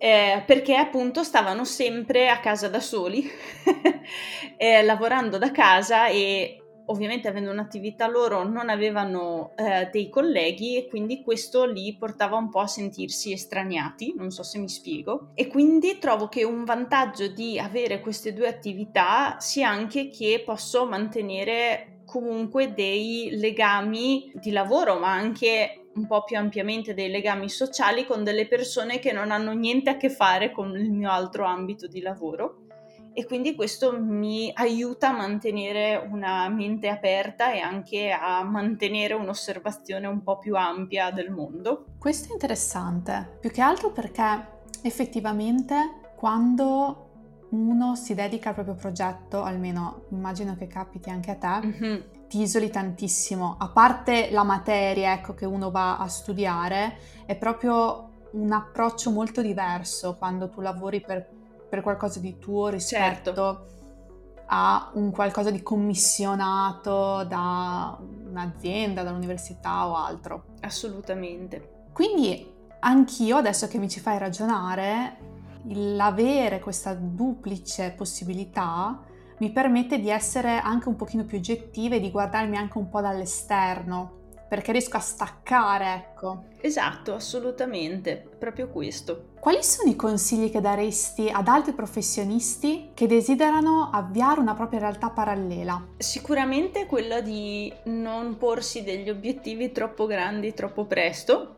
eh, 0.03 0.43
perché 0.45 0.75
appunto 0.75 1.23
stavano 1.23 1.63
sempre 1.63 2.27
a 2.27 2.41
casa 2.41 2.67
da 2.67 2.81
soli, 2.81 3.23
eh, 4.57 4.83
lavorando 4.83 5.37
da 5.37 5.49
casa 5.51 6.07
e 6.07 6.57
ovviamente 6.87 7.29
avendo 7.29 7.51
un'attività 7.51 8.05
loro 8.07 8.43
non 8.43 8.67
avevano 8.67 9.53
eh, 9.55 9.87
dei 9.93 10.09
colleghi 10.09 10.75
e 10.75 10.89
quindi 10.89 11.23
questo 11.23 11.63
li 11.63 11.95
portava 11.95 12.35
un 12.35 12.49
po' 12.49 12.59
a 12.59 12.67
sentirsi 12.67 13.31
estraniati, 13.31 14.13
non 14.17 14.29
so 14.29 14.43
se 14.43 14.59
mi 14.59 14.67
spiego. 14.67 15.29
E 15.35 15.47
quindi 15.47 15.97
trovo 15.99 16.27
che 16.27 16.43
un 16.43 16.65
vantaggio 16.65 17.29
di 17.29 17.57
avere 17.57 18.01
queste 18.01 18.33
due 18.33 18.49
attività 18.49 19.37
sia 19.39 19.69
anche 19.69 20.09
che 20.09 20.43
posso 20.45 20.85
mantenere 20.85 22.01
comunque 22.05 22.73
dei 22.73 23.29
legami 23.37 24.33
di 24.35 24.51
lavoro, 24.51 24.99
ma 24.99 25.13
anche 25.13 25.82
un 25.95 26.07
po' 26.07 26.23
più 26.23 26.37
ampiamente 26.37 26.93
dei 26.93 27.09
legami 27.09 27.49
sociali 27.49 28.05
con 28.05 28.23
delle 28.23 28.47
persone 28.47 28.99
che 28.99 29.11
non 29.11 29.31
hanno 29.31 29.53
niente 29.53 29.89
a 29.89 29.97
che 29.97 30.09
fare 30.09 30.51
con 30.51 30.75
il 30.75 30.91
mio 30.91 31.11
altro 31.11 31.45
ambito 31.45 31.87
di 31.87 32.01
lavoro 32.01 32.63
e 33.13 33.25
quindi 33.25 33.53
questo 33.53 33.97
mi 33.99 34.51
aiuta 34.55 35.09
a 35.09 35.15
mantenere 35.15 35.97
una 36.11 36.49
mente 36.49 36.89
aperta 36.89 37.53
e 37.53 37.59
anche 37.59 38.09
a 38.09 38.43
mantenere 38.43 39.13
un'osservazione 39.13 40.07
un 40.07 40.23
po' 40.23 40.39
più 40.39 40.55
ampia 40.55 41.11
del 41.11 41.29
mondo. 41.29 41.85
Questo 41.99 42.29
è 42.29 42.31
interessante, 42.33 43.37
più 43.39 43.51
che 43.51 43.61
altro 43.61 43.91
perché 43.91 44.61
effettivamente 44.81 45.75
quando 46.15 47.09
uno 47.49 47.95
si 47.95 48.15
dedica 48.15 48.49
al 48.49 48.55
proprio 48.55 48.75
progetto, 48.75 49.43
almeno 49.43 50.05
immagino 50.09 50.55
che 50.55 50.65
capiti 50.65 51.11
anche 51.11 51.31
a 51.31 51.35
te, 51.35 51.67
mm-hmm 51.67 52.01
ti 52.33 52.41
isoli 52.41 52.71
tantissimo, 52.71 53.57
a 53.59 53.67
parte 53.67 54.31
la 54.31 54.41
materia 54.41 55.13
ecco, 55.13 55.35
che 55.35 55.45
uno 55.45 55.69
va 55.69 55.99
a 55.99 56.07
studiare, 56.07 56.97
è 57.27 57.35
proprio 57.35 58.09
un 58.31 58.51
approccio 58.51 59.11
molto 59.11 59.43
diverso 59.43 60.15
quando 60.17 60.49
tu 60.49 60.59
lavori 60.59 60.99
per, 60.99 61.29
per 61.69 61.83
qualcosa 61.83 62.19
di 62.19 62.39
tuo 62.39 62.69
rispetto 62.69 63.33
certo. 63.35 63.65
a 64.47 64.89
un 64.95 65.11
qualcosa 65.11 65.51
di 65.51 65.61
commissionato 65.61 67.23
da 67.25 67.99
un'azienda, 68.01 69.03
dall'università 69.03 69.87
o 69.87 69.95
altro. 69.95 70.45
Assolutamente. 70.61 71.89
Quindi 71.93 72.51
anch'io, 72.79 73.37
adesso 73.37 73.67
che 73.67 73.77
mi 73.77 73.89
ci 73.89 73.99
fai 73.99 74.17
ragionare, 74.17 75.17
l'avere 75.67 76.59
questa 76.59 76.95
duplice 76.95 77.93
possibilità 77.95 78.99
mi 79.37 79.51
permette 79.51 79.99
di 79.99 80.09
essere 80.09 80.59
anche 80.59 80.89
un 80.89 80.95
pochino 80.95 81.23
più 81.25 81.37
oggettiva 81.37 81.95
e 81.95 81.99
di 81.99 82.11
guardarmi 82.11 82.57
anche 82.57 82.77
un 82.77 82.89
po' 82.89 83.01
dall'esterno, 83.01 84.21
perché 84.47 84.71
riesco 84.71 84.97
a 84.97 85.01
staccare, 85.01 85.93
ecco. 85.93 86.43
Esatto, 86.61 87.13
assolutamente, 87.13 88.23
proprio 88.37 88.69
questo. 88.69 89.31
Quali 89.39 89.63
sono 89.63 89.89
i 89.89 89.95
consigli 89.95 90.49
che 90.49 90.61
daresti 90.61 91.29
ad 91.29 91.47
altri 91.47 91.73
professionisti 91.73 92.91
che 92.93 93.07
desiderano 93.07 93.89
avviare 93.91 94.39
una 94.39 94.53
propria 94.53 94.79
realtà 94.79 95.09
parallela? 95.09 95.85
Sicuramente 95.97 96.85
quello 96.85 97.19
di 97.19 97.73
non 97.85 98.37
porsi 98.37 98.83
degli 98.83 99.09
obiettivi 99.09 99.71
troppo 99.71 100.05
grandi 100.05 100.53
troppo 100.53 100.85
presto, 100.85 101.55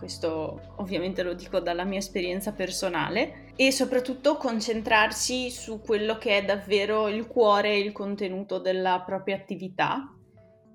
questo 0.00 0.74
ovviamente 0.76 1.22
lo 1.22 1.34
dico 1.34 1.60
dalla 1.60 1.84
mia 1.84 1.98
esperienza 1.98 2.52
personale, 2.52 3.52
e 3.54 3.70
soprattutto 3.70 4.38
concentrarsi 4.38 5.50
su 5.50 5.82
quello 5.82 6.16
che 6.16 6.38
è 6.38 6.44
davvero 6.44 7.06
il 7.08 7.26
cuore 7.26 7.72
e 7.72 7.80
il 7.80 7.92
contenuto 7.92 8.58
della 8.58 9.02
propria 9.04 9.36
attività 9.36 10.10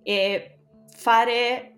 e 0.03 0.59
fare 0.95 1.71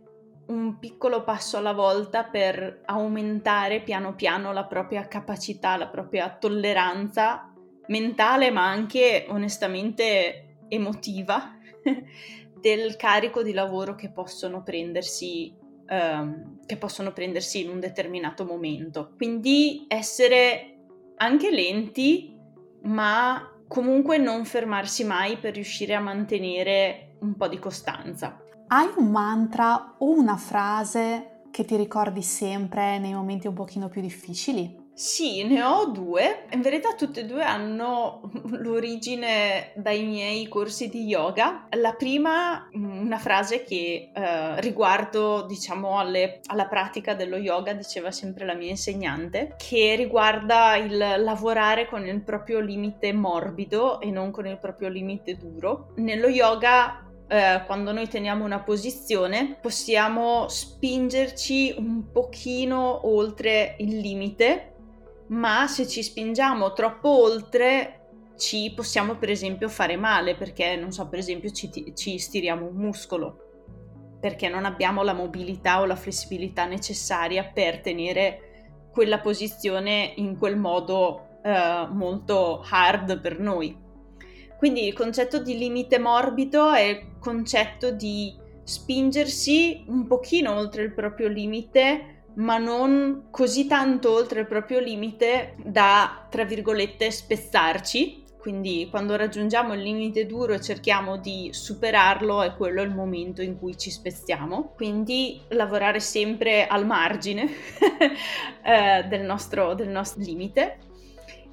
un 0.48 0.78
piccolo 0.80 1.24
passo 1.24 1.56
alla 1.58 1.72
volta 1.72 2.26
per 2.26 2.82
aumentare 2.86 3.82
piano 3.82 4.14
piano 4.16 4.52
la 4.52 4.66
propria 4.66 5.08
capacità, 5.08 5.78
la 5.78 5.88
propria 5.88 6.36
tolleranza 6.38 7.54
mentale, 7.88 8.52
ma 8.52 8.68
anche 8.70 9.26
onestamente 9.30 10.58
emotiva 10.68 11.58
del 12.60 12.98
carico 12.98 13.44
di 13.44 13.54
lavoro 13.54 13.96
che 13.96 14.12
possono 14.12 14.62
prendersi 14.62 15.66
ehm, 15.88 16.60
che 16.66 16.78
possono 16.78 17.12
prendersi 17.12 17.64
in 17.64 17.70
un 17.70 17.80
determinato 17.80 18.46
momento. 18.46 19.14
Quindi 19.16 19.86
essere 19.88 20.78
anche 21.18 21.52
lenti, 21.52 22.36
ma 22.84 23.52
comunque 23.68 24.18
non 24.18 24.46
fermarsi 24.46 25.04
mai 25.04 25.38
per 25.38 25.54
riuscire 25.54 25.94
a 25.96 26.00
mantenere 26.00 27.16
un 27.20 27.36
po' 27.36 27.48
di 27.48 27.60
costanza. 27.60 28.42
Hai 28.68 28.90
un 28.98 29.10
mantra 29.10 29.96
o 29.98 30.12
una 30.12 30.38
frase 30.38 31.42
che 31.52 31.66
ti 31.66 31.76
ricordi 31.76 32.22
sempre 32.22 33.00
nei 33.00 33.14
momenti 33.14 33.48
un 33.48 33.54
pochino 33.54 33.88
più 33.88 34.02
difficili? 34.02 34.86
Sì, 34.98 35.44
ne 35.44 35.62
ho 35.62 35.86
due. 35.92 36.46
In 36.54 36.62
verità 36.62 36.96
tutte 36.96 37.20
e 37.20 37.26
due 37.26 37.44
hanno 37.44 38.32
l'origine 38.50 39.72
dai 39.76 40.04
miei 40.04 40.48
corsi 40.48 40.90
di 40.90 41.06
yoga. 41.06 41.68
La 41.78 41.94
prima, 41.94 42.68
una 42.74 43.20
frase 43.20 43.62
che 43.62 44.10
eh, 44.12 44.60
riguardo, 44.60 45.44
diciamo, 45.44 46.00
alle, 46.00 46.40
alla 46.48 46.66
pratica 46.66 47.14
dello 47.14 47.38
yoga, 47.38 47.74
diceva 47.74 48.10
sempre 48.10 48.44
la 48.44 48.56
mia 48.56 48.72
insegnante, 48.72 49.54
che 49.60 49.94
riguarda 49.96 50.78
il 50.78 50.98
lavorare 50.98 51.86
con 51.88 52.04
il 52.08 52.24
proprio 52.24 52.60
limite 52.60 53.14
morbido 53.14 54.02
e 54.02 54.10
non 54.10 54.32
con 54.32 54.48
il 54.48 54.58
proprio 54.58 54.90
limite 54.90 55.38
duro. 55.38 55.94
Nello 55.98 56.28
yoga 56.28 57.06
eh, 57.28 57.62
quando 57.68 57.92
noi 57.92 58.08
teniamo 58.08 58.44
una 58.44 58.62
posizione 58.62 59.58
possiamo 59.62 60.48
spingerci 60.48 61.76
un 61.78 62.10
pochino 62.12 63.08
oltre 63.08 63.76
il 63.80 63.98
limite 64.00 64.72
ma 65.28 65.68
se 65.68 65.88
ci 65.88 66.04
spingiamo 66.04 66.74
troppo 66.74 67.10
oltre 67.10 67.94
ci 68.38 68.72
possiamo 68.76 69.16
per 69.16 69.30
esempio 69.30 69.68
fare 69.68 69.98
male 69.98 70.36
perché 70.36 70.76
non 70.76 70.92
so 70.92 71.08
per 71.08 71.20
esempio 71.20 71.50
ci, 71.52 71.94
ci 71.96 72.18
stiriamo 72.18 72.68
un 72.68 72.76
muscolo 72.76 73.48
perché 74.20 74.48
non 74.48 74.66
abbiamo 74.66 75.04
la 75.04 75.14
mobilità 75.14 75.80
o 75.80 75.86
la 75.86 75.96
flessibilità 75.96 76.66
necessaria 76.66 77.44
per 77.44 77.82
tenere 77.82 78.48
quella 78.92 79.20
posizione 79.20 80.14
in 80.16 80.38
quel 80.38 80.58
modo 80.58 81.40
eh, 81.44 81.88
molto 81.92 82.66
hard 82.68 83.20
per 83.22 83.40
noi. 83.40 83.78
Quindi 84.58 84.88
il 84.88 84.94
concetto 84.94 85.40
di 85.40 85.56
limite 85.56 86.00
morbido 86.00 86.72
è 86.72 86.82
il 86.82 87.18
concetto 87.20 87.92
di 87.92 88.36
spingersi 88.64 89.86
un 89.88 90.08
pochino 90.08 90.56
oltre 90.56 90.82
il 90.82 90.94
proprio 90.94 91.28
limite 91.28 92.17
ma 92.38 92.58
non 92.58 93.28
così 93.32 93.68
tanto 93.68 94.12
oltre 94.14 94.42
il 94.42 94.48
proprio 94.48 94.80
limite 94.80 95.56
da, 95.64 96.28
tra 96.30 96.44
virgolette, 96.44 97.12
spezzarci. 97.12 98.26
Quindi 98.38 98.88
quando 98.90 99.18
raggiungiamo 99.18 99.74
il 99.74 99.82
limite 99.82 100.26
duro 100.26 100.54
e 100.54 100.62
cerchiamo 100.62 101.18
di 101.18 101.50
superarlo 101.52 102.42
è 102.44 102.56
quello 102.56 102.82
il 102.82 102.92
momento 102.92 103.42
in 103.42 103.58
cui 103.58 103.78
ci 103.78 103.90
spezziamo. 103.90 104.74
Quindi 104.76 105.42
lavorare 105.50 106.00
sempre 106.00 106.66
al 106.68 106.86
margine 106.86 107.50
eh, 108.64 109.04
del, 109.10 109.22
nostro, 109.22 109.74
del 109.74 109.90
nostro 109.90 110.22
limite 110.22 110.78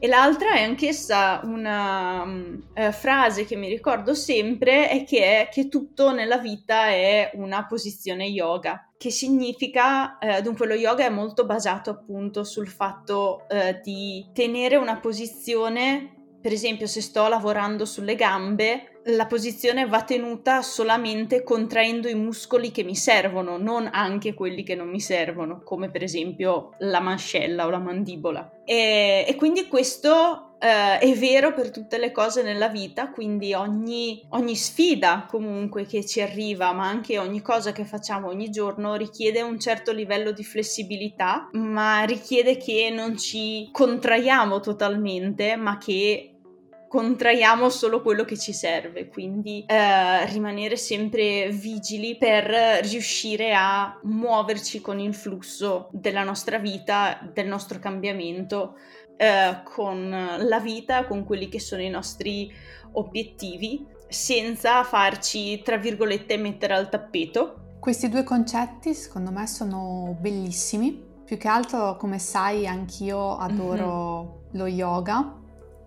e 0.05 0.07
l'altra 0.07 0.53
è 0.53 0.63
anch'essa 0.63 1.41
una 1.45 2.23
um, 2.25 2.63
eh, 2.75 2.93
frase 2.93 3.47
che 3.47 3.57
mi 3.57 3.71
ricordo 3.71 4.13
sempre 4.13 4.91
e 4.91 5.05
che 5.05 5.41
è 5.41 5.49
che 5.51 5.69
tutto 5.69 6.13
nella 6.13 6.37
vita 6.37 6.89
è 6.89 7.31
una 7.37 7.65
posizione 7.65 8.27
yoga, 8.27 8.93
che 9.05 9.11
significa, 9.11 10.17
eh, 10.17 10.41
dunque 10.41 10.67
lo 10.67 10.73
yoga 10.73 11.05
è 11.05 11.11
molto 11.11 11.45
basato 11.45 11.91
appunto 11.91 12.43
sul 12.43 12.69
fatto 12.69 13.47
eh, 13.51 13.79
di 13.83 14.31
tenere 14.33 14.77
una 14.77 14.97
posizione 14.97 16.15
per 16.45 16.53
esempio, 16.53 16.87
se 16.87 17.01
sto 17.01 17.27
lavorando 17.27 17.87
sulle 17.87 18.17
gambe, 18.17 19.01
la 19.05 19.25
posizione 19.25 19.87
va 19.87 20.03
tenuta 20.03 20.61
solamente 20.61 21.43
contraendo 21.43 22.07
i 22.07 22.15
muscoli 22.15 22.71
che 22.71 22.83
mi 22.83 22.95
servono, 22.95 23.57
non 23.57 23.89
anche 23.91 24.35
quelli 24.35 24.63
che 24.63 24.75
non 24.75 24.91
mi 24.91 25.01
servono, 25.01 25.63
come 25.63 25.91
per 25.91 26.03
esempio 26.03 26.75
la 26.81 27.01
mascella 27.01 27.65
o 27.65 27.71
la 27.71 27.79
mandibola. 27.79 28.61
E, 28.63 29.25
e 29.27 29.35
quindi 29.37 29.69
questo 29.69 30.54
eh, 30.65 30.99
è 30.99 31.15
vero 31.15 31.53
per 31.53 31.71
tutte 31.71 31.99
le 31.99 32.11
cose 32.11 32.43
nella 32.43 32.69
vita, 32.69 33.11
quindi 33.11 33.53
ogni, 33.53 34.25
ogni 34.31 34.57
sfida 34.57 35.27
comunque 35.29 35.85
che 35.85 36.07
ci 36.07 36.23
arriva, 36.23 36.73
ma 36.73 36.89
anche 36.89 37.19
ogni 37.19 37.43
cosa 37.43 37.73
che 37.73 37.85
facciamo 37.85 38.29
ogni 38.29 38.49
giorno 38.49 38.95
richiede 38.95 39.43
un 39.43 39.61
certo 39.61 39.93
livello 39.93 40.33
di 40.33 40.43
flessibilità, 40.43 41.51
ma 41.53 42.05
richiede 42.05 42.57
che 42.57 42.91
non 42.91 43.19
ci 43.19 43.69
contraiamo 43.73 44.61
totalmente, 44.61 45.55
ma 45.57 45.77
che 45.77 46.31
contraiamo 46.95 47.71
solo 47.71 48.01
quello 48.03 48.25
che 48.25 48.39
ci 48.39 48.53
serve, 48.53 49.09
quindi 49.09 49.65
eh, 49.67 50.27
rimanere 50.27 50.77
sempre 50.77 51.49
vigili 51.51 52.17
per 52.17 52.47
riuscire 52.85 53.53
a 53.53 53.99
muoverci 54.05 54.81
con 54.81 55.01
il 55.01 55.13
flusso 55.13 55.89
della 55.91 56.23
nostra 56.23 56.59
vita, 56.59 57.19
del 57.33 57.49
nostro 57.49 57.81
cambiamento, 57.81 58.77
eh, 59.17 59.63
con 59.65 60.11
la 60.11 60.61
vita, 60.61 61.07
con 61.07 61.25
quelli 61.25 61.49
che 61.49 61.61
sono 61.61 61.83
i 61.83 61.91
nostri 61.91 62.53
obiettivi, 62.93 63.87
senza 64.09 64.83
farci, 64.85 65.63
tra 65.63 65.77
virgolette, 65.77 66.37
mettere 66.37 66.75
al 66.75 66.89
tappeto. 66.89 67.77
Questi 67.81 68.09
due 68.09 68.23
concetti 68.23 68.95
secondo 68.95 69.31
me 69.31 69.47
sono 69.47 70.17
bellissimi. 70.19 71.13
Più 71.25 71.37
che 71.37 71.49
altro, 71.49 71.97
come 71.97 72.19
sai, 72.19 72.67
anch'io 72.67 73.37
adoro 73.37 74.23
mm-hmm. 74.23 74.59
lo 74.59 74.67
yoga 74.67 75.39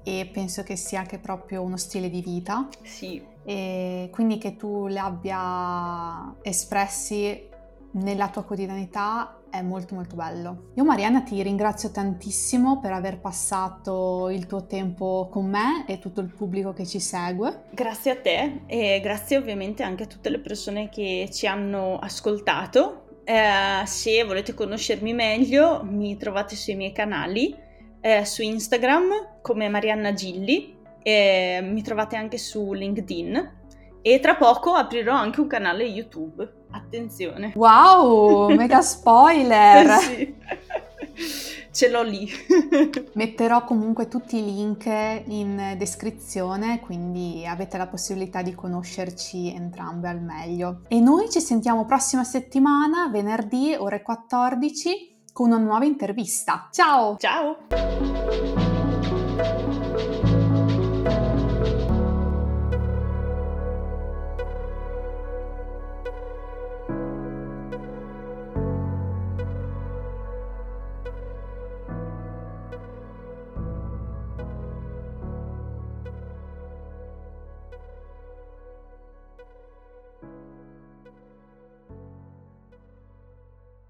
e 0.04 0.30
penso 0.32 0.64
che 0.64 0.76
sia 0.76 1.00
anche 1.00 1.20
proprio 1.20 1.62
uno 1.62 1.78
stile 1.78 2.10
di 2.10 2.22
vita. 2.22 2.68
Sì. 2.82 3.24
E 3.44 4.10
quindi 4.12 4.38
che 4.38 4.56
tu 4.56 4.88
li 4.88 4.98
abbia 4.98 6.36
espressi 6.42 7.48
nella 7.92 8.30
tua 8.30 8.44
quotidianità 8.44 9.37
è 9.50 9.62
molto 9.62 9.96
molto 9.96 10.16
bello. 10.16 10.72
Io 10.76 10.84
Marianna 10.84 11.22
ti 11.22 11.42
ringrazio 11.42 11.92
tantissimo 11.92 12.80
per 12.80 12.92
aver 12.92 13.20
passato 13.20 14.30
il 14.30 14.46
tuo 14.46 14.66
tempo 14.66 15.30
con 15.32 15.46
me 15.46 15.86
e 15.88 16.00
tutto 16.00 16.22
il 16.22 16.34
pubblico 16.34 16.74
che 16.74 16.86
ci 16.86 17.00
segue. 17.00 17.66
Grazie 17.72 18.12
a 18.12 18.18
te 18.18 18.62
e 18.66 19.00
grazie 19.02 19.38
ovviamente 19.38 19.84
anche 19.84 20.04
a 20.04 20.08
tutte 20.08 20.30
le 20.30 20.40
persone 20.40 20.90
che 20.90 21.30
ci 21.32 21.48
hanno 21.48 21.98
ascoltato. 22.00 23.22
Eh, 23.24 23.86
se 23.86 24.24
volete 24.24 24.54
conoscermi 24.54 25.14
meglio 25.14 25.84
mi 25.84 26.16
trovate 26.18 26.56
sui 26.56 26.76
miei 26.76 26.94
canali 26.94 27.54
eh, 28.00 28.24
su 28.24 28.42
Instagram 28.42 29.40
come 29.42 29.68
Marianna 29.68 30.14
Gilli, 30.14 30.76
e 31.08 31.62
mi 31.64 31.82
trovate 31.82 32.18
anche 32.18 32.38
su 32.38 32.74
LinkedIn 32.74 33.56
e 34.02 34.20
tra 34.20 34.36
poco 34.36 34.74
aprirò 34.74 35.14
anche 35.14 35.40
un 35.40 35.48
canale 35.48 35.86
YouTube. 35.86 36.57
Attenzione. 36.72 37.54
Wow, 37.56 38.54
mega 38.56 38.82
spoiler! 38.82 39.98
sì. 40.00 40.36
Ce 41.78 41.90
l'ho 41.90 42.02
lì. 42.02 42.28
Metterò 43.14 43.64
comunque 43.64 44.08
tutti 44.08 44.38
i 44.38 44.44
link 44.44 44.88
in 44.88 45.76
descrizione, 45.78 46.80
quindi 46.80 47.46
avete 47.46 47.78
la 47.78 47.86
possibilità 47.86 48.42
di 48.42 48.56
conoscerci 48.56 49.54
entrambe 49.54 50.08
al 50.08 50.20
meglio. 50.20 50.82
E 50.88 51.00
noi 51.00 51.30
ci 51.30 51.40
sentiamo 51.40 51.86
prossima 51.86 52.24
settimana, 52.24 53.10
venerdì 53.10 53.76
ore 53.78 54.02
14 54.02 55.16
con 55.32 55.52
una 55.52 55.60
nuova 55.60 55.86
intervista. 55.86 56.68
Ciao! 56.72 57.16
Ciao! 57.18 58.17